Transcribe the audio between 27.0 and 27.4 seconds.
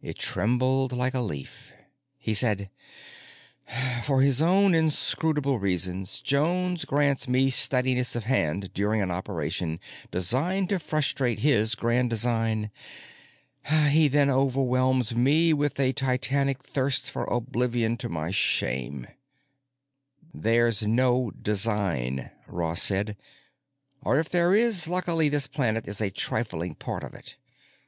of it.